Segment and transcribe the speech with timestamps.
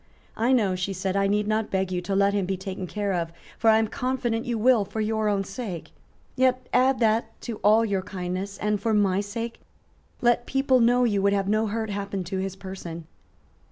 [0.35, 3.13] "I know," she said, "I need not beg you to let him be taken care
[3.13, 5.91] of; for I am confident you will for your own sake;
[6.35, 9.59] yet add that to all your kindness; and, for my sake,
[10.19, 13.05] let people know you would have no hurt happen to his person."